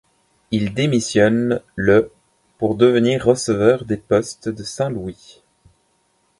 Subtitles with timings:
[0.49, 2.11] Il démissionne le
[2.57, 5.43] pour devenir receveur des poste de Saint Louis.